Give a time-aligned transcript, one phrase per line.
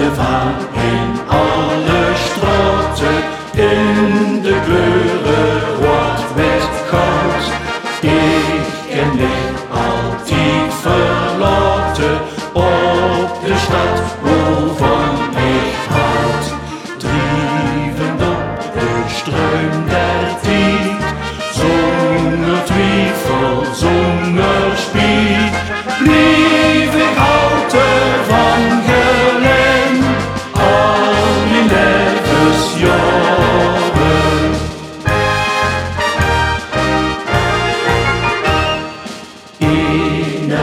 [0.00, 3.16] liefde van in alle straten,
[3.52, 7.44] in de kleuren rood, wit, goud.
[8.00, 12.18] Ik ken dich altijd verlaten
[12.52, 14.99] op de stad waarvan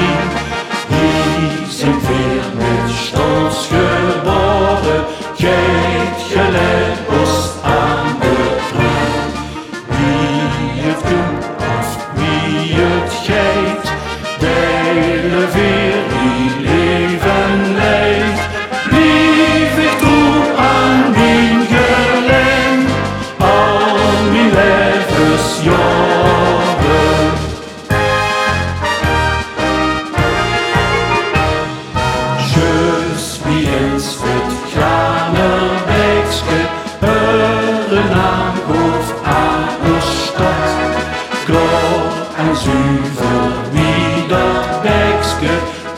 [0.91, 0.93] i
[1.79, 4.97] sin firmet Statsgørbare,
[5.39, 7.08] Kate Kjellett.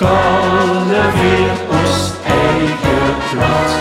[0.09, 3.73] Weer ons eigen plat.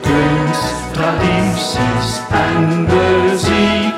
[0.00, 3.94] Kunst, tradities en muziek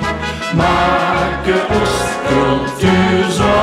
[0.54, 1.94] maken ons
[2.28, 3.54] cultuur zo.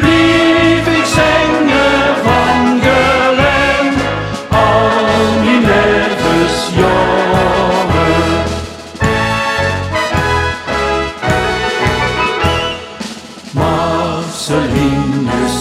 [0.00, 3.86] Lief ik zingen van gelen,
[4.50, 5.04] al
[5.44, 6.96] mijn levensjaren.
[14.38, 15.58] Marcelinus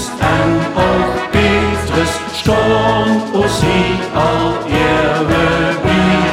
[4.13, 6.31] al eeuwen bij.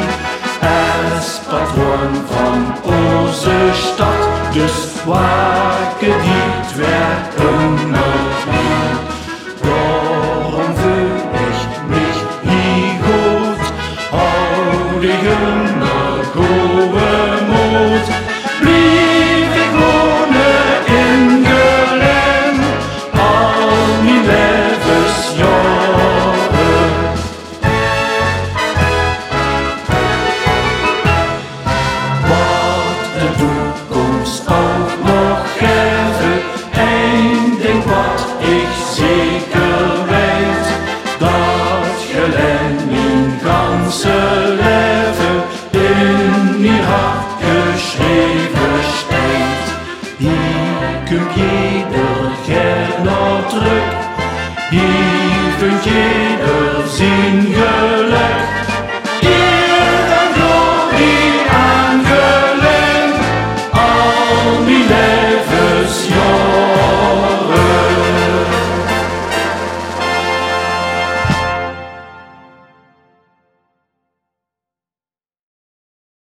[1.15, 5.53] Als patroon van onze stad, dus waken
[51.04, 51.84] kun je
[52.48, 53.94] er nog terug?
[54.70, 57.53] Hier kun je er zien.